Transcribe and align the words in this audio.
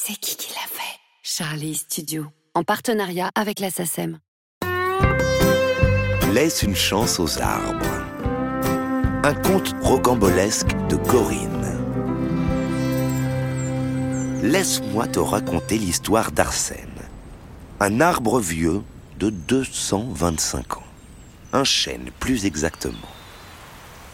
C'est 0.00 0.14
qui 0.14 0.36
qui 0.36 0.50
l'a 0.54 0.68
fait? 0.68 0.96
Charlie 1.24 1.74
Studio, 1.74 2.26
en 2.54 2.62
partenariat 2.62 3.32
avec 3.34 3.58
la 3.58 3.68
SACEM. 3.68 4.20
Laisse 6.32 6.62
une 6.62 6.76
chance 6.76 7.18
aux 7.18 7.40
arbres. 7.42 8.06
Un 9.24 9.34
conte 9.34 9.74
rocambolesque 9.82 10.68
de 10.88 10.94
Corinne. 10.94 11.80
Laisse-moi 14.40 15.08
te 15.08 15.18
raconter 15.18 15.78
l'histoire 15.78 16.30
d'Arsène. 16.30 17.02
Un 17.80 18.00
arbre 18.00 18.38
vieux 18.38 18.82
de 19.18 19.30
225 19.30 20.76
ans. 20.76 20.86
Un 21.52 21.64
chêne 21.64 22.10
plus 22.20 22.46
exactement. 22.46 22.96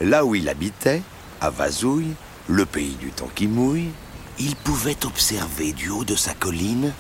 Là 0.01 0.25
où 0.25 0.35
il 0.35 0.49
habitait, 0.49 1.03
à 1.43 1.51
Vazouille, 1.51 2.15
le 2.49 2.65
pays 2.65 2.95
du 2.95 3.11
temps 3.11 3.31
qui 3.35 3.47
mouille, 3.47 3.91
il 4.39 4.57
pouvait 4.57 5.05
observer 5.05 5.73
du 5.73 5.91
haut 5.91 6.05
de 6.05 6.17
sa 6.17 6.35
colline 6.35 6.93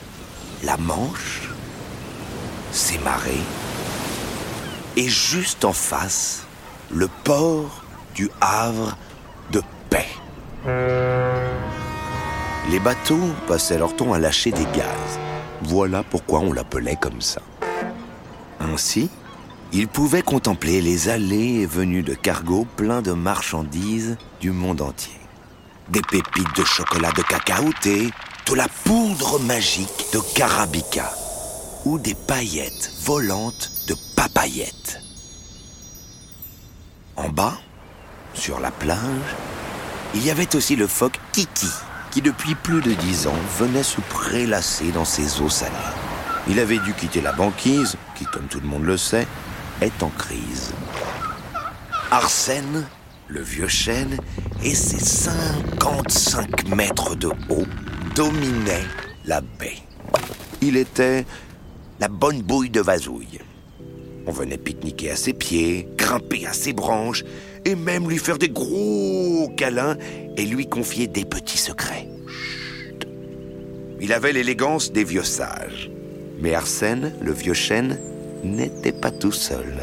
la 0.62 0.76
Manche, 0.76 1.50
ses 2.72 2.98
marées, 2.98 3.44
et 4.96 5.08
juste 5.08 5.64
en 5.64 5.72
face, 5.72 6.46
le 6.90 7.08
port 7.24 7.84
du 8.14 8.30
Havre 8.40 8.96
de 9.52 9.60
paix. 9.90 10.06
Les 12.70 12.80
bateaux 12.80 13.28
passaient 13.46 13.78
leur 13.78 13.94
temps 13.94 14.12
à 14.12 14.18
lâcher 14.18 14.50
des 14.50 14.64
gaz. 14.64 15.18
Voilà 15.62 16.02
pourquoi 16.02 16.40
on 16.40 16.52
l'appelait 16.52 16.96
comme 16.96 17.20
ça. 17.20 17.42
Ainsi, 18.60 19.10
il 19.72 19.88
pouvait 19.88 20.22
contempler 20.22 20.80
les 20.80 21.08
allées 21.08 21.60
et 21.60 21.66
venues 21.66 22.02
de 22.02 22.14
cargos 22.14 22.66
pleins 22.76 23.02
de 23.02 23.12
marchandises 23.12 24.16
du 24.40 24.50
monde 24.52 24.80
entier. 24.80 25.23
Des 25.88 26.00
pépites 26.02 26.56
de 26.56 26.64
chocolat 26.64 27.12
de 27.12 27.22
cacaoté, 27.22 28.10
de 28.46 28.54
la 28.54 28.68
poudre 28.84 29.38
magique 29.40 30.06
de 30.12 30.20
carabica 30.34 31.12
ou 31.84 31.98
des 31.98 32.14
paillettes 32.14 32.90
volantes 33.02 33.70
de 33.86 33.94
papayettes. 34.16 35.00
En 37.16 37.28
bas, 37.28 37.58
sur 38.32 38.60
la 38.60 38.70
plage, 38.70 38.98
il 40.14 40.24
y 40.24 40.30
avait 40.30 40.56
aussi 40.56 40.74
le 40.74 40.86
phoque 40.86 41.20
Kiki, 41.32 41.70
qui 42.10 42.22
depuis 42.22 42.54
plus 42.54 42.80
de 42.80 42.94
dix 42.94 43.26
ans 43.26 43.38
venait 43.58 43.82
se 43.82 44.00
prélasser 44.00 44.90
dans 44.90 45.04
ses 45.04 45.40
eaux 45.40 45.50
salées. 45.50 45.74
Il 46.48 46.60
avait 46.60 46.78
dû 46.78 46.94
quitter 46.94 47.20
la 47.20 47.32
banquise, 47.32 47.96
qui, 48.14 48.24
comme 48.24 48.46
tout 48.46 48.60
le 48.60 48.66
monde 48.66 48.84
le 48.84 48.96
sait, 48.96 49.26
est 49.80 50.02
en 50.02 50.10
crise. 50.10 50.72
Arsène, 52.10 52.86
le 53.28 53.40
vieux 53.40 53.68
chêne, 53.68 54.18
et 54.62 54.74
ses 54.74 54.98
55 54.98 56.68
mètres 56.68 57.14
de 57.16 57.28
haut 57.28 57.66
dominaient 58.14 58.86
la 59.24 59.40
baie. 59.40 59.78
Il 60.60 60.76
était 60.76 61.24
la 62.00 62.08
bonne 62.08 62.42
bouille 62.42 62.70
de 62.70 62.80
Vazouille. 62.80 63.40
On 64.26 64.32
venait 64.32 64.58
pique-niquer 64.58 65.10
à 65.10 65.16
ses 65.16 65.32
pieds, 65.32 65.88
grimper 65.96 66.46
à 66.46 66.52
ses 66.52 66.72
branches, 66.72 67.24
et 67.64 67.74
même 67.74 68.08
lui 68.08 68.18
faire 68.18 68.38
des 68.38 68.48
gros 68.48 69.50
câlins 69.56 69.96
et 70.36 70.44
lui 70.44 70.66
confier 70.66 71.06
des 71.06 71.24
petits 71.24 71.58
secrets. 71.58 72.08
Chut. 72.26 73.06
Il 74.00 74.12
avait 74.12 74.32
l'élégance 74.32 74.92
des 74.92 75.04
vieux 75.04 75.22
sages. 75.24 75.90
Mais 76.40 76.54
Arsène, 76.54 77.12
le 77.20 77.32
vieux 77.32 77.54
chêne, 77.54 77.98
n'était 78.42 78.92
pas 78.92 79.10
tout 79.10 79.32
seul. 79.32 79.74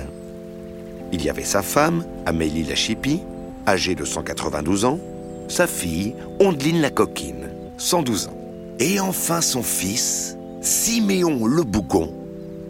Il 1.11 1.23
y 1.23 1.29
avait 1.29 1.43
sa 1.43 1.61
femme, 1.61 2.05
Amélie 2.25 2.63
la 2.63 2.75
Chipie, 2.75 3.21
âgée 3.67 3.95
de 3.95 4.05
192 4.05 4.85
ans, 4.85 4.99
sa 5.47 5.67
fille, 5.67 6.15
Ondeline 6.39 6.81
la 6.81 6.89
Coquine, 6.89 7.49
112 7.77 8.27
ans, 8.27 8.37
et 8.79 8.99
enfin 8.99 9.41
son 9.41 9.63
fils, 9.63 10.37
Siméon 10.61 11.45
le 11.45 11.63
Bougon, 11.63 12.13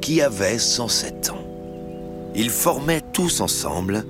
qui 0.01 0.21
avait 0.21 0.57
107 0.57 1.29
ans. 1.31 1.43
Ils 2.35 2.49
formaient 2.49 3.01
tous 3.13 3.41
ensemble 3.41 4.05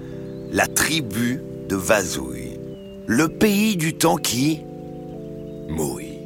la 0.51 0.67
tribu 0.67 1.41
de 1.67 1.75
Vazouille, 1.75 2.59
le 3.07 3.27
pays 3.27 3.75
du 3.75 3.95
temps 3.95 4.17
qui 4.17 4.61
mouille. 5.69 6.19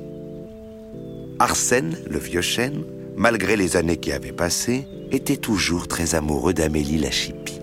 Arsène, 1.40 1.98
le 2.10 2.18
vieux 2.18 2.42
chêne, 2.42 2.84
malgré 3.16 3.56
les 3.56 3.78
années 3.78 3.98
qui 3.98 4.12
avaient 4.12 4.32
passé, 4.32 4.88
était 5.12 5.38
toujours 5.38 5.88
très 5.88 6.16
amoureux 6.16 6.54
d'Amélie 6.54 6.98
la 6.98 7.12
chipie. 7.12 7.60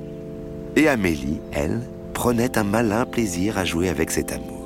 Et 0.76 0.88
Amélie, 0.88 1.40
elle, 1.52 1.80
prenait 2.12 2.58
un 2.58 2.64
malin 2.64 3.04
plaisir 3.04 3.58
à 3.58 3.64
jouer 3.64 3.88
avec 3.88 4.10
cet 4.10 4.32
amour. 4.32 4.62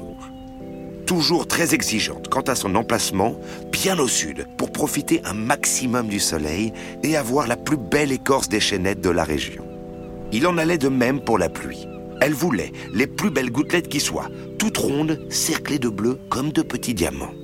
Toujours 1.06 1.46
très 1.46 1.72
exigeante 1.72 2.28
quant 2.28 2.42
à 2.42 2.56
son 2.56 2.74
emplacement, 2.74 3.36
bien 3.70 3.98
au 3.98 4.08
sud, 4.08 4.46
pour 4.56 4.72
profiter 4.72 5.20
un 5.24 5.34
maximum 5.34 6.08
du 6.08 6.18
soleil 6.18 6.72
et 7.04 7.16
avoir 7.16 7.46
la 7.46 7.56
plus 7.56 7.76
belle 7.76 8.10
écorce 8.10 8.48
des 8.48 8.60
chênettes 8.60 9.00
de 9.00 9.10
la 9.10 9.22
région. 9.22 9.64
Il 10.32 10.46
en 10.48 10.58
allait 10.58 10.78
de 10.78 10.88
même 10.88 11.20
pour 11.20 11.38
la 11.38 11.48
pluie. 11.48 11.86
Elle 12.20 12.34
voulait 12.34 12.72
les 12.92 13.06
plus 13.06 13.30
belles 13.30 13.52
gouttelettes 13.52 13.88
qui 13.88 14.00
soient, 14.00 14.28
toutes 14.58 14.78
rondes, 14.78 15.20
cerclées 15.30 15.78
de 15.78 15.88
bleu 15.88 16.18
comme 16.28 16.50
de 16.50 16.62
petits 16.62 16.94
diamants. 16.94 17.34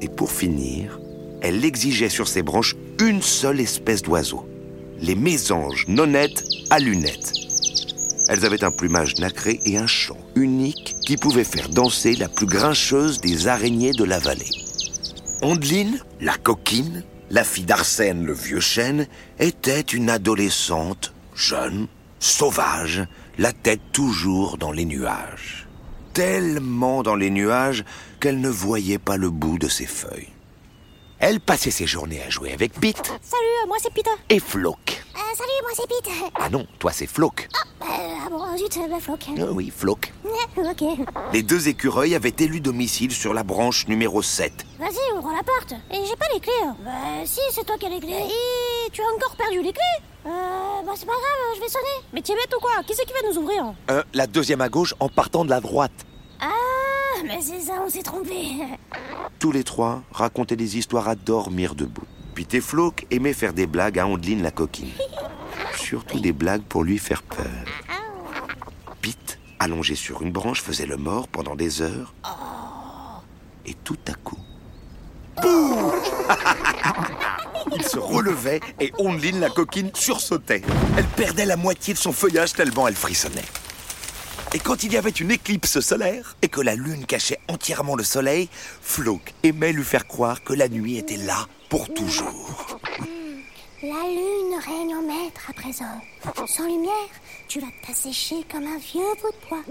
Et 0.00 0.08
pour 0.08 0.30
finir, 0.30 0.98
elle 1.42 1.64
exigeait 1.64 2.08
sur 2.08 2.28
ses 2.28 2.42
branches 2.42 2.76
une 3.00 3.20
seule 3.20 3.60
espèce 3.60 4.02
d'oiseau, 4.02 4.46
les 5.00 5.14
mésanges 5.14 5.84
nonnettes 5.88 6.44
à 6.70 6.78
lunettes. 6.78 7.45
Elles 8.28 8.44
avaient 8.44 8.64
un 8.64 8.70
plumage 8.70 9.16
nacré 9.18 9.60
et 9.64 9.78
un 9.78 9.86
chant 9.86 10.18
unique 10.34 10.96
qui 11.06 11.16
pouvait 11.16 11.44
faire 11.44 11.68
danser 11.68 12.14
la 12.16 12.28
plus 12.28 12.46
grincheuse 12.46 13.20
des 13.20 13.46
araignées 13.46 13.92
de 13.92 14.04
la 14.04 14.18
vallée. 14.18 14.50
Ondeline, 15.42 16.00
la 16.20 16.36
coquine, 16.36 17.04
la 17.30 17.44
fille 17.44 17.64
d'Arsène 17.64 18.24
le 18.24 18.32
vieux 18.32 18.60
chêne, 18.60 19.06
était 19.38 19.80
une 19.80 20.10
adolescente 20.10 21.12
jeune, 21.34 21.86
sauvage, 22.18 23.04
la 23.38 23.52
tête 23.52 23.92
toujours 23.92 24.58
dans 24.58 24.72
les 24.72 24.84
nuages. 24.86 25.68
Tellement 26.12 27.02
dans 27.02 27.16
les 27.16 27.30
nuages 27.30 27.84
qu'elle 28.20 28.40
ne 28.40 28.48
voyait 28.48 28.98
pas 28.98 29.18
le 29.18 29.30
bout 29.30 29.58
de 29.58 29.68
ses 29.68 29.86
feuilles. 29.86 30.32
Elle 31.18 31.40
passait 31.40 31.70
ses 31.70 31.86
journées 31.86 32.22
à 32.22 32.30
jouer 32.30 32.52
avec 32.52 32.72
Pete 32.72 33.06
Salut, 33.22 33.68
moi 33.68 33.76
c'est 33.80 33.92
Peter. 33.92 34.10
et 34.30 34.40
Flock. 34.40 34.95
Salut, 35.36 35.50
moi 35.60 35.70
c'est 35.74 35.86
Pete. 35.86 36.32
Ah 36.40 36.48
non, 36.48 36.66
toi 36.78 36.92
c'est 36.92 37.06
Flock. 37.06 37.46
Euh, 37.82 37.84
ah 37.84 38.30
bon, 38.30 38.56
zut, 38.56 38.74
euh, 38.78 38.88
bah, 38.88 38.96
Flock. 39.00 39.26
Ah 39.38 39.42
oui, 39.52 39.70
Flock. 39.74 40.10
ok. 40.56 40.82
Les 41.34 41.42
deux 41.42 41.68
écureuils 41.68 42.14
avaient 42.14 42.34
élu 42.38 42.60
domicile 42.60 43.12
sur 43.12 43.34
la 43.34 43.42
branche 43.42 43.86
numéro 43.86 44.22
7. 44.22 44.64
Vas-y, 44.78 45.18
ouvre 45.18 45.30
la 45.36 45.42
porte. 45.42 45.74
Et 45.92 46.06
j'ai 46.06 46.16
pas 46.16 46.24
les 46.32 46.40
clés. 46.40 46.52
hein. 46.64 46.74
Bah 46.82 46.90
si, 47.26 47.40
c'est 47.52 47.66
toi 47.66 47.76
qui 47.78 47.84
as 47.84 47.90
les 47.90 48.00
clés. 48.00 48.12
Et 48.14 48.90
tu 48.92 49.02
as 49.02 49.14
encore 49.14 49.36
perdu 49.36 49.58
les 49.60 49.72
clés 49.74 50.00
Euh, 50.24 50.30
bah 50.86 50.92
c'est 50.94 51.04
pas 51.04 51.12
grave, 51.12 51.54
je 51.56 51.60
vais 51.60 51.68
sonner. 51.68 52.06
Mais 52.14 52.22
tu 52.22 52.32
es 52.32 52.34
bête 52.34 52.54
ou 52.56 52.60
quoi? 52.60 52.82
Qui 52.86 52.94
c'est 52.94 53.04
qui 53.04 53.12
va 53.12 53.28
nous 53.30 53.36
ouvrir? 53.38 53.74
Euh, 53.90 54.02
la 54.14 54.26
deuxième 54.26 54.62
à 54.62 54.70
gauche 54.70 54.94
en 55.00 55.10
partant 55.10 55.44
de 55.44 55.50
la 55.50 55.60
droite. 55.60 55.92
Ah, 56.40 56.48
mais 57.26 57.40
c'est 57.42 57.60
ça, 57.60 57.74
on 57.84 57.90
s'est 57.90 58.02
trompé. 58.02 58.52
Tous 59.38 59.52
les 59.52 59.64
trois 59.64 60.00
racontaient 60.12 60.56
des 60.56 60.78
histoires 60.78 61.08
à 61.08 61.14
dormir 61.14 61.74
debout. 61.74 62.04
Pete 62.34 62.54
et 62.54 62.60
Flock 62.62 63.06
aimaient 63.10 63.32
faire 63.34 63.52
des 63.52 63.66
blagues 63.66 63.98
à 63.98 64.06
Ondeline 64.06 64.42
la 64.42 64.50
coquine. 64.50 64.90
Surtout 65.88 66.18
des 66.18 66.32
blagues 66.32 66.64
pour 66.64 66.82
lui 66.82 66.98
faire 66.98 67.22
peur. 67.22 67.46
Pete, 69.00 69.38
allongé 69.60 69.94
sur 69.94 70.20
une 70.20 70.32
branche, 70.32 70.60
faisait 70.60 70.84
le 70.84 70.96
mort 70.96 71.28
pendant 71.28 71.54
des 71.54 71.80
heures. 71.80 72.12
Et 73.64 73.74
tout 73.84 73.98
à 74.08 74.14
coup... 74.14 74.40
Boum 75.40 75.92
Il 77.76 77.84
se 77.84 78.00
relevait 78.00 78.58
et 78.80 78.92
Ondeline 78.98 79.38
la 79.38 79.48
coquine 79.48 79.92
sursautait. 79.94 80.62
Elle 80.96 81.06
perdait 81.06 81.46
la 81.46 81.56
moitié 81.56 81.94
de 81.94 82.00
son 82.00 82.12
feuillage 82.12 82.54
tellement 82.54 82.88
elle 82.88 82.96
frissonnait. 82.96 83.44
Et 84.54 84.58
quand 84.58 84.82
il 84.82 84.92
y 84.92 84.96
avait 84.96 85.10
une 85.10 85.30
éclipse 85.30 85.78
solaire 85.78 86.34
et 86.42 86.48
que 86.48 86.60
la 86.60 86.74
lune 86.74 87.06
cachait 87.06 87.38
entièrement 87.46 87.94
le 87.94 88.02
soleil, 88.02 88.48
Flock 88.82 89.34
aimait 89.44 89.72
lui 89.72 89.84
faire 89.84 90.08
croire 90.08 90.42
que 90.42 90.52
la 90.52 90.68
nuit 90.68 90.96
était 90.96 91.16
là 91.16 91.46
pour 91.68 91.94
toujours. 91.94 92.80
La 93.88 94.02
lune 94.08 94.58
règne 94.66 94.94
en 94.96 95.02
maître 95.02 95.48
à 95.48 95.52
présent. 95.52 96.00
Sans 96.46 96.66
lumière, 96.66 96.92
tu 97.46 97.60
vas 97.60 97.68
t'assécher 97.86 98.36
comme 98.50 98.64
un 98.66 98.78
vieux 98.78 99.02
bout 99.22 99.30
de 99.30 99.48
bois. 99.48 99.62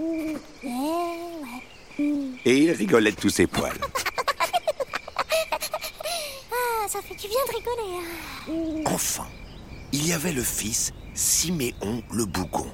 Eh 0.62 0.68
ouais. 0.68 2.34
Et 2.46 2.58
il 2.58 2.70
rigolait 2.72 3.10
de 3.12 3.16
tous 3.16 3.30
ses 3.30 3.46
poils. 3.46 3.76
Ah, 6.52 6.88
ça 6.88 7.00
fait 7.02 7.16
du 7.16 7.26
bien 7.26 7.40
de 7.48 7.56
rigoler. 7.56 7.98
hein. 7.98 8.82
Enfin, 8.86 9.26
il 9.92 10.06
y 10.06 10.12
avait 10.12 10.32
le 10.32 10.42
fils 10.42 10.92
Siméon 11.14 12.02
le 12.12 12.24
Bougon, 12.26 12.70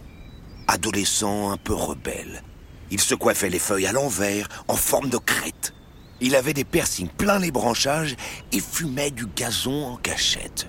adolescent 0.69 1.51
un 1.51 1.57
peu 1.57 1.73
rebelle. 1.73 2.43
Il 2.91 3.01
se 3.01 3.15
coiffait 3.15 3.49
les 3.49 3.59
feuilles 3.59 3.87
à 3.87 3.93
l'envers, 3.93 4.49
en 4.69 4.77
forme 4.77 5.09
de 5.09 5.17
crête. 5.17 5.73
Il 6.21 6.37
avait 6.37 6.53
des 6.53 6.65
piercings 6.65 7.09
plein 7.09 7.39
les 7.39 7.51
branchages 7.51 8.17
et 8.53 8.61
fumait 8.61 9.11
du 9.11 9.27
gazon 9.27 9.87
en 9.87 9.97
cachette. 9.97 10.69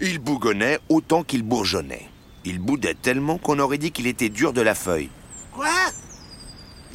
Il 0.00 0.18
bougonnait 0.18 0.78
autant 0.88 1.22
qu'il 1.22 1.42
bourgeonnait. 1.42 2.08
Il 2.44 2.58
boudait 2.58 2.94
tellement 2.94 3.36
qu'on 3.36 3.58
aurait 3.58 3.78
dit 3.78 3.92
qu'il 3.92 4.06
était 4.06 4.30
dur 4.30 4.54
de 4.54 4.62
la 4.62 4.74
feuille. 4.74 5.10
Quoi? 5.52 5.68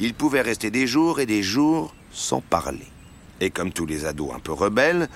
Il 0.00 0.12
pouvait 0.14 0.40
rester 0.40 0.70
des 0.70 0.86
jours 0.88 1.20
et 1.20 1.26
des 1.26 1.42
jours 1.42 1.94
sans 2.10 2.40
parler. 2.40 2.86
Et 3.40 3.50
comme 3.50 3.72
tous 3.72 3.86
les 3.86 4.04
ados 4.06 4.34
un 4.34 4.40
peu 4.40 4.52
rebelles, 4.52 5.08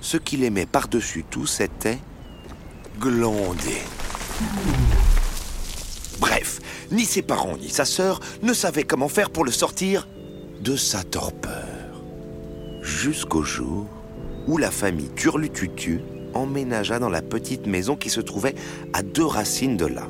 ce 0.00 0.16
qu'il 0.16 0.44
aimait 0.44 0.66
par-dessus 0.66 1.24
tout, 1.28 1.46
c'était 1.46 1.98
glander. 2.98 3.82
Bref, 6.18 6.60
ni 6.90 7.04
ses 7.04 7.22
parents 7.22 7.56
ni 7.58 7.68
sa 7.68 7.84
sœur 7.84 8.20
ne 8.42 8.54
savaient 8.54 8.84
comment 8.84 9.08
faire 9.08 9.30
pour 9.30 9.44
le 9.44 9.52
sortir 9.52 10.08
de 10.60 10.76
sa 10.76 11.02
torpeur. 11.02 12.02
Jusqu'au 12.82 13.42
jour 13.42 13.86
où 14.46 14.58
la 14.58 14.70
famille 14.70 15.10
Turlututu 15.14 16.00
emménagea 16.34 16.98
dans 16.98 17.08
la 17.08 17.22
petite 17.22 17.66
maison 17.66 17.96
qui 17.96 18.10
se 18.10 18.20
trouvait 18.20 18.54
à 18.92 19.02
deux 19.02 19.24
racines 19.24 19.76
de 19.76 19.86
là. 19.86 20.06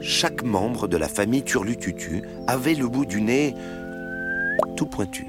Chaque 0.00 0.42
membre 0.42 0.86
de 0.88 0.96
la 0.96 1.08
famille 1.08 1.42
Turlututu 1.42 2.22
avait 2.46 2.74
le 2.74 2.88
bout 2.88 3.04
du 3.04 3.20
nez 3.20 3.54
tout 4.76 4.86
pointu. 4.86 5.26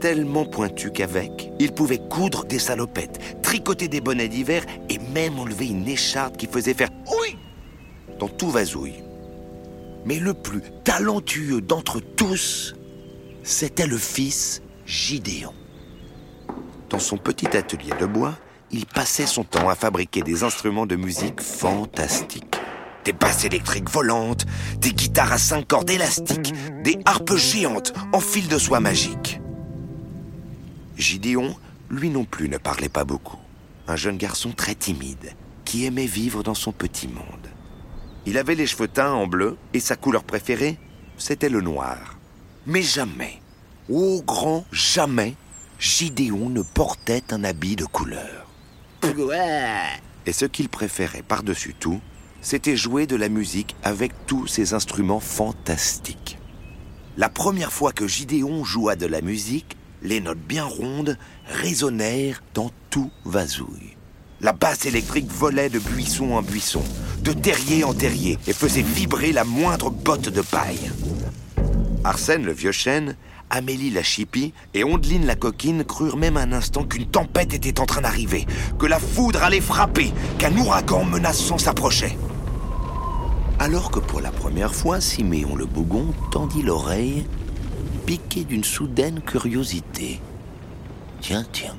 Tellement 0.00 0.44
pointu 0.44 0.90
qu'avec, 0.92 1.50
il 1.58 1.72
pouvait 1.72 1.98
coudre 1.98 2.44
des 2.44 2.58
salopettes, 2.58 3.40
tricoter 3.42 3.88
des 3.88 4.00
bonnets 4.00 4.28
d'hiver 4.28 4.64
et 4.88 4.98
même 5.12 5.38
enlever 5.38 5.66
une 5.66 5.88
écharpe 5.88 6.36
qui 6.36 6.46
faisait 6.46 6.74
faire 6.74 6.90
oui 7.20 7.36
dans 8.18 8.28
tout 8.28 8.50
vasouille. 8.50 9.02
Mais 10.04 10.18
le 10.18 10.34
plus 10.34 10.62
talentueux 10.84 11.60
d'entre 11.60 12.00
tous, 12.00 12.76
c'était 13.44 13.86
le 13.86 13.98
fils 13.98 14.62
Gideon. 14.86 15.52
Dans 16.88 16.98
son 16.98 17.18
petit 17.18 17.56
atelier 17.56 17.92
de 18.00 18.06
bois, 18.06 18.34
il 18.70 18.86
passait 18.86 19.26
son 19.26 19.44
temps 19.44 19.68
à 19.68 19.74
fabriquer 19.74 20.22
des 20.22 20.42
instruments 20.42 20.86
de 20.86 20.96
musique 20.96 21.40
fantastiques. 21.40 22.56
Des 23.04 23.12
basses 23.12 23.44
électriques 23.44 23.90
volantes, 23.90 24.46
des 24.78 24.92
guitares 24.92 25.32
à 25.32 25.38
cinq 25.38 25.68
cordes 25.68 25.90
élastiques, 25.90 26.54
des 26.82 26.98
harpes 27.04 27.36
géantes 27.36 27.92
en 28.14 28.20
fil 28.20 28.48
de 28.48 28.56
soie 28.56 28.80
magique. 28.80 29.40
Gideon, 30.96 31.54
lui 31.90 32.08
non 32.08 32.24
plus, 32.24 32.48
ne 32.48 32.56
parlait 32.56 32.88
pas 32.88 33.04
beaucoup. 33.04 33.38
Un 33.86 33.96
jeune 33.96 34.16
garçon 34.16 34.52
très 34.52 34.74
timide, 34.74 35.34
qui 35.66 35.84
aimait 35.84 36.06
vivre 36.06 36.42
dans 36.42 36.54
son 36.54 36.72
petit 36.72 37.08
monde. 37.08 37.48
Il 38.24 38.38
avait 38.38 38.54
les 38.54 38.66
cheveux 38.66 38.88
teints 38.88 39.12
en 39.12 39.26
bleu 39.26 39.58
et 39.74 39.80
sa 39.80 39.96
couleur 39.96 40.24
préférée, 40.24 40.78
c'était 41.18 41.50
le 41.50 41.60
noir. 41.60 42.16
Mais 42.66 42.82
jamais, 42.82 43.40
au 43.90 44.22
grand 44.22 44.64
jamais, 44.72 45.34
Gideon 45.78 46.48
ne 46.48 46.62
portait 46.62 47.24
un 47.30 47.44
habit 47.44 47.76
de 47.76 47.84
couleur. 47.84 48.46
Et 50.24 50.32
ce 50.32 50.46
qu'il 50.46 50.70
préférait 50.70 51.22
par-dessus 51.22 51.74
tout, 51.78 52.00
c'était 52.40 52.76
jouer 52.76 53.06
de 53.06 53.16
la 53.16 53.28
musique 53.28 53.76
avec 53.82 54.12
tous 54.26 54.46
ces 54.46 54.72
instruments 54.72 55.20
fantastiques. 55.20 56.38
La 57.18 57.28
première 57.28 57.72
fois 57.72 57.92
que 57.92 58.08
Gideon 58.08 58.64
joua 58.64 58.96
de 58.96 59.06
la 59.06 59.20
musique, 59.20 59.76
les 60.02 60.20
notes 60.20 60.38
bien 60.38 60.64
rondes 60.64 61.18
résonnèrent 61.46 62.42
dans 62.54 62.70
tout 62.88 63.10
Vasouille. 63.26 63.96
La 64.40 64.52
basse 64.52 64.86
électrique 64.86 65.30
volait 65.30 65.70
de 65.70 65.78
buisson 65.78 66.32
en 66.32 66.42
buisson, 66.42 66.82
de 67.22 67.32
terrier 67.32 67.84
en 67.84 67.92
terrier, 67.92 68.38
et 68.46 68.52
faisait 68.52 68.82
vibrer 68.82 69.32
la 69.32 69.44
moindre 69.44 69.90
botte 69.90 70.28
de 70.28 70.42
paille. 70.42 70.90
Arsène 72.04 72.44
le 72.44 72.52
vieux 72.52 72.72
chêne, 72.72 73.16
Amélie 73.48 73.90
la 73.90 74.02
chipie 74.02 74.52
et 74.74 74.84
Ondeline 74.84 75.26
la 75.26 75.36
coquine 75.36 75.84
crurent 75.84 76.16
même 76.16 76.36
un 76.36 76.52
instant 76.52 76.84
qu'une 76.84 77.06
tempête 77.06 77.54
était 77.54 77.80
en 77.80 77.86
train 77.86 78.02
d'arriver, 78.02 78.46
que 78.78 78.86
la 78.86 78.98
foudre 78.98 79.42
allait 79.42 79.60
frapper, 79.60 80.12
qu'un 80.38 80.56
ouragan 80.56 81.04
menaçant 81.04 81.56
s'approchait. 81.56 82.18
Alors 83.58 83.90
que 83.90 84.00
pour 84.00 84.20
la 84.20 84.32
première 84.32 84.74
fois, 84.74 85.00
Siméon 85.00 85.56
le 85.56 85.64
Bougon 85.64 86.12
tendit 86.30 86.62
l'oreille, 86.62 87.26
piqué 88.04 88.44
d'une 88.44 88.64
soudaine 88.64 89.20
curiosité. 89.22 90.20
Tiens, 91.20 91.46
tiens. 91.52 91.76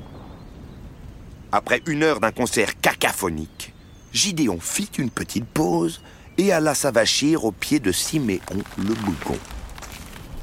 Après 1.52 1.82
une 1.86 2.02
heure 2.02 2.18
d'un 2.18 2.32
concert 2.32 2.80
cacaphonique, 2.80 3.74
Gideon 4.12 4.58
fit 4.60 4.90
une 4.98 5.10
petite 5.10 5.44
pause 5.44 6.00
et 6.38 6.52
alla 6.52 6.74
s'avachir 6.74 7.44
au 7.44 7.52
pied 7.52 7.78
de 7.78 7.92
Siméon 7.92 8.40
le 8.78 8.94
Bougon. 8.94 9.38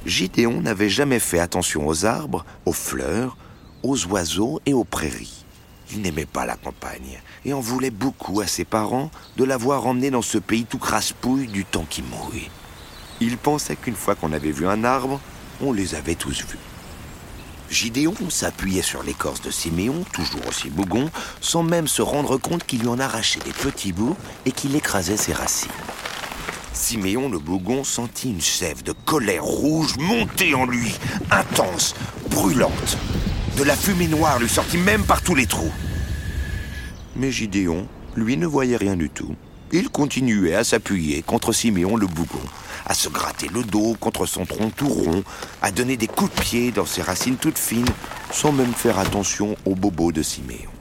Gideon 0.05 0.61
n'avait 0.61 0.89
jamais 0.89 1.19
fait 1.19 1.39
attention 1.39 1.87
aux 1.87 2.05
arbres, 2.05 2.45
aux 2.65 2.73
fleurs, 2.73 3.37
aux 3.83 4.05
oiseaux 4.07 4.59
et 4.65 4.73
aux 4.73 4.83
prairies. 4.83 5.45
Il 5.93 6.01
n'aimait 6.01 6.25
pas 6.25 6.45
la 6.45 6.55
campagne 6.55 7.21
et 7.45 7.53
en 7.53 7.61
voulait 7.61 7.91
beaucoup 7.91 8.41
à 8.41 8.47
ses 8.47 8.65
parents 8.65 9.11
de 9.37 9.43
l'avoir 9.43 9.85
emmené 9.85 10.11
dans 10.11 10.21
ce 10.21 10.37
pays 10.37 10.65
tout 10.65 10.77
craspouille 10.77 11.47
du 11.47 11.63
temps 11.63 11.85
qui 11.89 12.01
mouille. 12.01 12.49
Il 13.21 13.37
pensait 13.37 13.75
qu'une 13.75 13.95
fois 13.95 14.15
qu'on 14.15 14.33
avait 14.33 14.51
vu 14.51 14.67
un 14.67 14.83
arbre, 14.83 15.21
on 15.61 15.71
les 15.71 15.95
avait 15.95 16.15
tous 16.15 16.41
vus. 16.41 16.57
Gideon 17.69 18.13
s'appuyait 18.29 18.81
sur 18.81 19.03
l'écorce 19.03 19.41
de 19.41 19.51
Siméon, 19.51 20.03
toujours 20.11 20.47
aussi 20.47 20.69
bougon, 20.69 21.09
sans 21.39 21.63
même 21.63 21.87
se 21.87 22.01
rendre 22.01 22.37
compte 22.37 22.65
qu'il 22.65 22.81
lui 22.81 22.87
en 22.87 22.99
arrachait 22.99 23.39
des 23.39 23.53
petits 23.53 23.93
bouts 23.93 24.17
et 24.45 24.51
qu'il 24.51 24.75
écrasait 24.75 25.17
ses 25.17 25.33
racines. 25.33 25.71
Siméon 26.73 27.29
le 27.29 27.37
Bougon 27.37 27.83
sentit 27.83 28.31
une 28.31 28.41
sève 28.41 28.81
de 28.81 28.93
colère 29.05 29.43
rouge 29.43 29.95
monter 29.97 30.55
en 30.55 30.65
lui, 30.65 30.91
intense, 31.29 31.93
brûlante. 32.31 32.97
De 33.57 33.63
la 33.63 33.75
fumée 33.75 34.07
noire 34.07 34.39
lui 34.39 34.49
sortit 34.49 34.79
même 34.79 35.03
par 35.03 35.21
tous 35.21 35.35
les 35.35 35.45
trous. 35.45 35.71
Mais 37.15 37.31
Gideon, 37.31 37.87
lui, 38.15 38.37
ne 38.37 38.47
voyait 38.47 38.77
rien 38.77 38.95
du 38.95 39.11
tout. 39.11 39.35
Il 39.71 39.89
continuait 39.89 40.55
à 40.55 40.63
s'appuyer 40.63 41.21
contre 41.21 41.53
Siméon 41.53 41.95
le 41.95 42.07
Bougon, 42.07 42.41
à 42.87 42.95
se 42.95 43.07
gratter 43.07 43.49
le 43.49 43.63
dos 43.63 43.95
contre 43.99 44.25
son 44.25 44.45
tronc 44.45 44.71
tout 44.75 44.89
rond, 44.89 45.23
à 45.61 45.71
donner 45.71 45.95
des 45.95 46.07
coups 46.07 46.33
de 46.35 46.41
pied 46.41 46.71
dans 46.71 46.85
ses 46.87 47.03
racines 47.03 47.37
toutes 47.37 47.59
fines, 47.59 47.85
sans 48.31 48.51
même 48.51 48.73
faire 48.73 48.97
attention 48.97 49.55
aux 49.65 49.75
bobos 49.75 50.11
de 50.11 50.23
Siméon. 50.23 50.71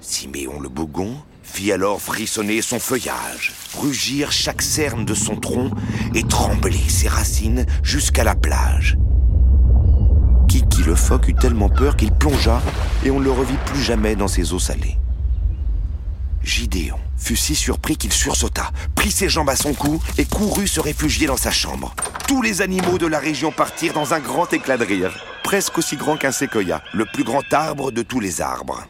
Siméon 0.00 0.60
le 0.60 0.68
Bougon 0.68 1.16
fit 1.52 1.70
alors 1.70 2.00
frissonner 2.00 2.62
son 2.62 2.78
feuillage, 2.78 3.52
rugir 3.78 4.32
chaque 4.32 4.62
cerne 4.62 5.04
de 5.04 5.12
son 5.12 5.36
tronc 5.36 5.70
et 6.14 6.22
trembler 6.22 6.80
ses 6.88 7.08
racines 7.08 7.66
jusqu'à 7.82 8.24
la 8.24 8.34
plage. 8.34 8.96
Kiki 10.48 10.82
le 10.82 10.94
phoque 10.94 11.28
eut 11.28 11.34
tellement 11.34 11.68
peur 11.68 11.96
qu'il 11.96 12.10
plongea 12.10 12.62
et 13.04 13.10
on 13.10 13.20
ne 13.20 13.24
le 13.24 13.30
revit 13.30 13.58
plus 13.66 13.82
jamais 13.82 14.16
dans 14.16 14.28
ses 14.28 14.54
eaux 14.54 14.58
salées. 14.58 14.96
Gideon 16.42 16.98
fut 17.18 17.36
si 17.36 17.54
surpris 17.54 17.96
qu'il 17.96 18.12
sursauta, 18.12 18.70
prit 18.94 19.10
ses 19.10 19.28
jambes 19.28 19.50
à 19.50 19.56
son 19.56 19.74
cou 19.74 20.02
et 20.16 20.24
courut 20.24 20.66
se 20.66 20.80
réfugier 20.80 21.26
dans 21.26 21.36
sa 21.36 21.50
chambre. 21.50 21.94
Tous 22.26 22.40
les 22.40 22.62
animaux 22.62 22.96
de 22.96 23.06
la 23.06 23.18
région 23.18 23.52
partirent 23.52 23.92
dans 23.92 24.14
un 24.14 24.20
grand 24.20 24.50
éclat 24.54 24.78
de 24.78 24.84
rire, 24.84 25.12
presque 25.44 25.76
aussi 25.76 25.96
grand 25.96 26.16
qu'un 26.16 26.32
séquoia, 26.32 26.82
le 26.94 27.04
plus 27.04 27.24
grand 27.24 27.44
arbre 27.52 27.92
de 27.92 28.02
tous 28.02 28.20
les 28.20 28.40
arbres. 28.40 28.86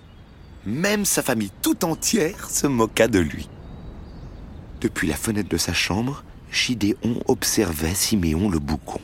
Même 0.65 1.05
sa 1.05 1.25
famille 1.25 1.51
tout 1.61 1.85
entière 1.85 2.49
se 2.49 2.69
moqua 2.69 3.09
de 3.09 3.19
lui. 3.19 3.49
Depuis 4.81 5.09
la 5.09 5.17
fenêtre 5.17 5.49
de 5.49 5.57
sa 5.57 5.73
chambre, 5.73 6.23
Gideon 6.53 7.21
observait 7.27 7.95
Siméon 7.95 8.49
le 8.49 8.61
boucon. 8.61 9.01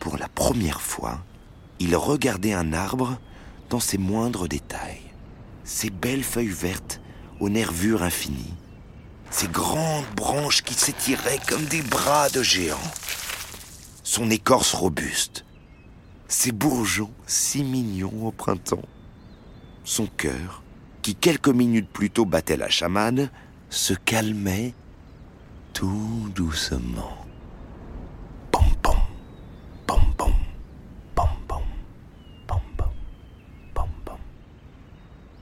Pour 0.00 0.16
la 0.16 0.28
première 0.28 0.80
fois, 0.80 1.20
il 1.78 1.94
regardait 1.94 2.52
un 2.52 2.72
arbre 2.72 3.20
dans 3.68 3.78
ses 3.78 3.98
moindres 3.98 4.48
détails. 4.48 5.02
Ses 5.62 5.90
belles 5.90 6.24
feuilles 6.24 6.48
vertes 6.48 7.00
aux 7.38 7.48
nervures 7.48 8.02
infinies. 8.02 8.54
Ses 9.30 9.46
grandes 9.46 10.10
branches 10.16 10.62
qui 10.62 10.74
s'étiraient 10.74 11.40
comme 11.48 11.64
des 11.66 11.82
bras 11.82 12.28
de 12.28 12.42
géants. 12.42 12.76
Son 14.02 14.28
écorce 14.30 14.74
robuste. 14.74 15.44
Ses 16.26 16.50
bourgeons 16.50 17.12
si 17.26 17.62
mignons 17.62 18.26
au 18.26 18.32
printemps 18.32 18.88
son 19.90 20.06
cœur, 20.06 20.62
qui 21.02 21.16
quelques 21.16 21.48
minutes 21.48 21.88
plus 21.88 22.10
tôt 22.10 22.24
battait 22.24 22.56
la 22.56 22.68
chamade, 22.68 23.28
se 23.70 23.92
calmait 23.92 24.72
tout 25.72 26.30
doucement. 26.32 27.16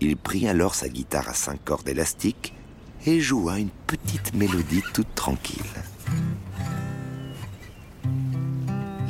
Il 0.01 0.17
prit 0.17 0.47
alors 0.47 0.77
sa 0.77 0.89
guitare 0.89 1.29
à 1.29 1.35
cinq 1.35 1.63
cordes 1.65 1.89
élastiques 1.89 2.55
et 3.05 3.21
joua 3.21 3.59
une 3.59 3.71
petite 3.89 4.33
mélodie 4.33 4.83
toute 4.95 5.13
tranquille. 5.17 5.61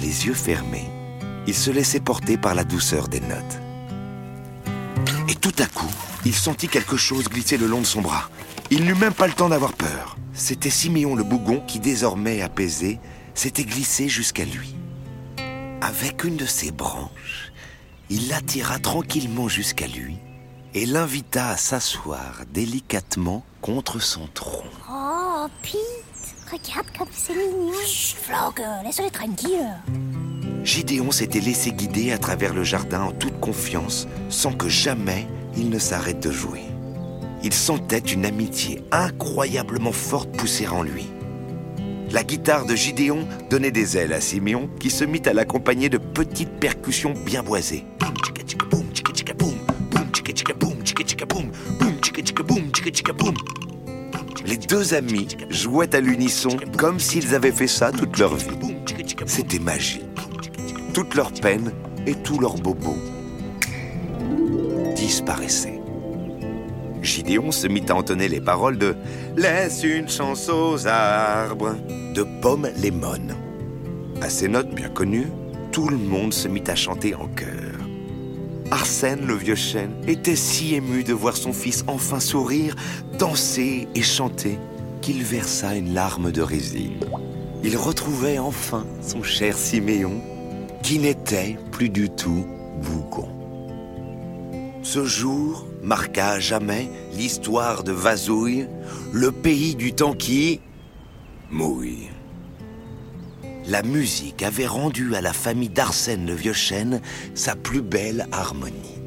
Les 0.00 0.26
yeux 0.26 0.34
fermés, 0.34 0.88
il 1.46 1.54
se 1.54 1.70
laissait 1.70 2.00
porter 2.00 2.38
par 2.38 2.54
la 2.54 2.64
douceur 2.64 3.08
des 3.08 3.20
notes. 3.20 3.67
Et 5.28 5.34
tout 5.34 5.54
à 5.58 5.66
coup, 5.66 5.90
il 6.24 6.34
sentit 6.34 6.68
quelque 6.68 6.96
chose 6.96 7.28
glisser 7.28 7.58
le 7.58 7.66
long 7.66 7.80
de 7.80 7.86
son 7.86 8.00
bras. 8.00 8.30
Il 8.70 8.84
n'eut 8.84 8.94
même 8.94 9.12
pas 9.12 9.26
le 9.26 9.34
temps 9.34 9.48
d'avoir 9.48 9.74
peur. 9.74 10.16
C'était 10.32 10.70
Siméon 10.70 11.14
le 11.14 11.24
bougon 11.24 11.62
qui, 11.66 11.80
désormais 11.80 12.40
apaisé, 12.40 12.98
s'était 13.34 13.64
glissé 13.64 14.08
jusqu'à 14.08 14.44
lui. 14.44 14.74
Avec 15.80 16.24
une 16.24 16.36
de 16.36 16.46
ses 16.46 16.70
branches, 16.70 17.52
il 18.10 18.28
l'attira 18.28 18.78
tranquillement 18.78 19.48
jusqu'à 19.48 19.86
lui 19.86 20.16
et 20.74 20.86
l'invita 20.86 21.50
à 21.50 21.56
s'asseoir 21.56 22.42
délicatement 22.52 23.44
contre 23.60 24.00
son 24.00 24.26
tronc. 24.28 24.64
Oh, 24.90 25.46
Pete, 25.62 25.78
regarde 26.50 26.86
comme 26.96 27.08
c'est 27.12 27.34
mignon. 27.34 27.72
Chut, 27.86 28.16
euh, 28.30 28.82
laisse-les 28.82 29.10
tranquilles. 29.10 29.76
Gideon 30.68 31.10
s'était 31.10 31.40
laissé 31.40 31.72
guider 31.72 32.12
à 32.12 32.18
travers 32.18 32.52
le 32.52 32.62
jardin 32.62 33.00
en 33.00 33.12
toute 33.12 33.40
confiance, 33.40 34.06
sans 34.28 34.52
que 34.52 34.68
jamais 34.68 35.26
il 35.56 35.70
ne 35.70 35.78
s'arrête 35.78 36.22
de 36.22 36.30
jouer. 36.30 36.60
Il 37.42 37.54
sentait 37.54 37.96
une 37.96 38.26
amitié 38.26 38.82
incroyablement 38.92 39.92
forte 39.92 40.30
pousser 40.36 40.68
en 40.68 40.82
lui. 40.82 41.06
La 42.10 42.22
guitare 42.22 42.66
de 42.66 42.74
Gideon 42.74 43.26
donnait 43.48 43.70
des 43.70 43.96
ailes 43.96 44.12
à 44.12 44.20
Siméon, 44.20 44.68
qui 44.78 44.90
se 44.90 45.04
mit 45.04 45.22
à 45.24 45.32
l'accompagner 45.32 45.88
de 45.88 45.96
petites 45.96 46.60
percussions 46.60 47.14
bien 47.24 47.42
boisées. 47.42 47.86
Les 54.44 54.56
deux 54.58 54.92
amis 54.92 55.28
jouaient 55.48 55.94
à 55.94 56.00
l'unisson 56.00 56.58
comme 56.76 57.00
s'ils 57.00 57.34
avaient 57.34 57.52
fait 57.52 57.66
ça 57.66 57.90
toute 57.90 58.18
leur 58.18 58.34
vie. 58.36 58.50
C'était 59.24 59.60
magique. 59.60 60.07
Toute 60.98 61.14
leur 61.14 61.30
peine 61.30 61.70
et 62.08 62.14
tous 62.16 62.40
leurs 62.40 62.56
bobos 62.56 62.96
disparaissaient. 64.96 65.80
Gideon 67.02 67.52
se 67.52 67.68
mit 67.68 67.84
à 67.88 67.94
entonner 67.94 68.26
les 68.26 68.40
paroles 68.40 68.78
de 68.78 68.96
Laisse 69.36 69.84
une 69.84 70.08
chance 70.08 70.48
aux 70.48 70.88
arbres 70.88 71.76
de 72.16 72.26
Pomme 72.42 72.68
Lemon. 72.82 73.28
À 74.20 74.28
ces 74.28 74.48
notes 74.48 74.74
bien 74.74 74.88
connues, 74.88 75.28
tout 75.70 75.88
le 75.88 75.96
monde 75.96 76.34
se 76.34 76.48
mit 76.48 76.64
à 76.66 76.74
chanter 76.74 77.14
en 77.14 77.28
chœur. 77.28 77.78
Arsène, 78.72 79.24
le 79.24 79.34
vieux 79.34 79.54
chêne, 79.54 79.92
était 80.08 80.34
si 80.34 80.74
ému 80.74 81.04
de 81.04 81.12
voir 81.12 81.36
son 81.36 81.52
fils 81.52 81.84
enfin 81.86 82.18
sourire, 82.18 82.74
danser 83.20 83.86
et 83.94 84.02
chanter 84.02 84.58
qu'il 85.00 85.22
versa 85.22 85.76
une 85.76 85.94
larme 85.94 86.32
de 86.32 86.42
résine. 86.42 86.98
Il 87.62 87.76
retrouvait 87.76 88.40
enfin 88.40 88.84
son 89.00 89.22
cher 89.22 89.56
Siméon, 89.56 90.20
qui 90.82 90.98
n'était 90.98 91.56
plus 91.70 91.88
du 91.88 92.10
tout 92.10 92.46
bougon. 92.82 93.28
Ce 94.82 95.04
jour 95.04 95.66
marqua 95.82 96.30
à 96.30 96.40
jamais 96.40 96.88
l'histoire 97.12 97.84
de 97.84 97.92
Vazouille, 97.92 98.66
le 99.12 99.32
pays 99.32 99.74
du 99.74 99.92
temps 99.92 100.14
qui 100.14 100.60
mouille. 101.50 102.08
La 103.66 103.82
musique 103.82 104.42
avait 104.42 104.66
rendu 104.66 105.14
à 105.14 105.20
la 105.20 105.34
famille 105.34 105.68
d'Arsène 105.68 106.26
le 106.26 106.32
vieux 106.32 106.54
chêne 106.54 107.02
sa 107.34 107.54
plus 107.54 107.82
belle 107.82 108.26
harmonie. 108.32 108.98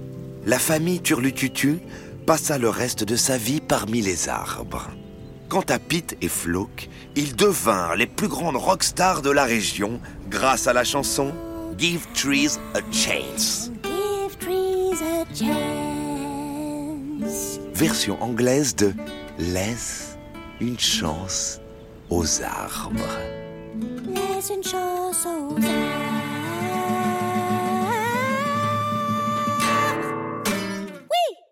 La 0.45 0.59
famille 0.59 1.01
Turlututu 1.01 1.79
passa 2.27 2.57
le 2.57 2.69
reste 2.69 3.03
de 3.03 3.15
sa 3.15 3.37
vie 3.37 3.61
parmi 3.61 4.01
les 4.01 4.29
arbres. 4.29 4.89
Quant 5.49 5.65
à 5.67 5.79
Pete 5.79 6.15
et 6.21 6.27
Flock, 6.27 6.89
ils 7.15 7.35
devinrent 7.35 7.95
les 7.95 8.07
plus 8.07 8.27
grandes 8.27 8.55
rockstars 8.55 9.21
de 9.21 9.31
la 9.31 9.45
région 9.45 9.99
grâce 10.29 10.67
à 10.67 10.73
la 10.73 10.83
chanson 10.83 11.33
Give 11.81 12.05
Trees 12.13 12.59
a 12.75 12.81
Chance, 12.91 13.71
Give 13.81 14.37
trees 14.37 15.01
a 15.01 15.25
chance. 15.33 15.49
version 17.73 18.21
anglaise 18.21 18.75
de 18.75 18.93
Laisse 19.39 20.15
une 20.59 20.77
chance 20.77 21.59
aux 22.11 22.43
arbres. 22.43 23.17
Laisse 24.13 24.51
une 24.55 24.63
chance 24.63 25.25
aux 25.25 25.55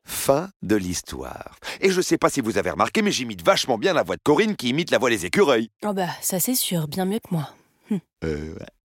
Fin 0.06 0.52
de 0.62 0.76
l'histoire. 0.76 1.58
Et 1.82 1.90
je 1.90 2.02
sais 2.02 2.20
pas 2.20 2.30
si 2.30 2.42
vous 2.42 2.60
avez 2.60 2.70
remarqué, 2.70 3.02
mais 3.02 3.12
j'imite 3.12 3.44
vachement 3.44 3.80
bien 3.80 3.94
la 3.94 4.04
voix 4.04 4.16
de 4.16 4.22
Corinne 4.22 4.56
qui 4.56 4.70
imite 4.70 4.92
la 4.92 5.00
voix 5.00 5.10
des 5.10 5.26
écureuils. 5.26 5.72
Oh 5.84 5.94
bah, 5.94 6.10
ça 6.22 6.40
c'est 6.40 6.54
sûr, 6.54 6.88
bien 6.88 7.06
mieux 7.06 7.18
que 7.18 7.30
moi. 7.34 7.50
Euh, 8.24 8.54
ouais. 8.54 8.79